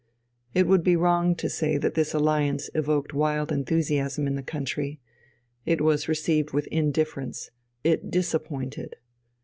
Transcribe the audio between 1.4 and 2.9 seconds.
say that this alliance